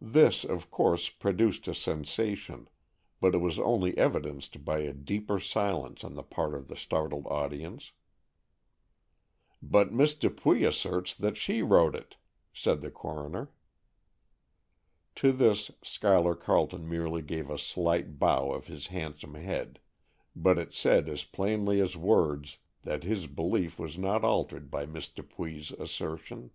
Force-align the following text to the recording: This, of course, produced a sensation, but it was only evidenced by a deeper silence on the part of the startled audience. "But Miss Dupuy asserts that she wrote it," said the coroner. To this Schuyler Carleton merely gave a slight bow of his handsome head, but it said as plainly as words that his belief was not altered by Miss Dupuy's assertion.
This, 0.00 0.44
of 0.44 0.70
course, 0.70 1.10
produced 1.10 1.68
a 1.68 1.74
sensation, 1.74 2.70
but 3.20 3.34
it 3.34 3.38
was 3.42 3.58
only 3.58 3.94
evidenced 3.98 4.64
by 4.64 4.78
a 4.78 4.94
deeper 4.94 5.38
silence 5.38 6.02
on 6.04 6.14
the 6.14 6.22
part 6.22 6.54
of 6.54 6.68
the 6.68 6.74
startled 6.74 7.26
audience. 7.26 7.92
"But 9.60 9.92
Miss 9.92 10.14
Dupuy 10.14 10.64
asserts 10.64 11.14
that 11.16 11.36
she 11.36 11.60
wrote 11.60 11.94
it," 11.94 12.16
said 12.54 12.80
the 12.80 12.90
coroner. 12.90 13.50
To 15.16 15.32
this 15.32 15.70
Schuyler 15.84 16.34
Carleton 16.34 16.88
merely 16.88 17.20
gave 17.20 17.50
a 17.50 17.58
slight 17.58 18.18
bow 18.18 18.50
of 18.50 18.68
his 18.68 18.86
handsome 18.86 19.34
head, 19.34 19.80
but 20.34 20.56
it 20.58 20.72
said 20.72 21.10
as 21.10 21.24
plainly 21.24 21.78
as 21.82 21.94
words 21.94 22.56
that 22.84 23.04
his 23.04 23.26
belief 23.26 23.78
was 23.78 23.98
not 23.98 24.24
altered 24.24 24.70
by 24.70 24.86
Miss 24.86 25.10
Dupuy's 25.10 25.72
assertion. 25.72 26.52